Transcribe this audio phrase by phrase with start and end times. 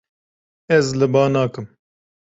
[0.77, 1.65] Ez li ba nakim.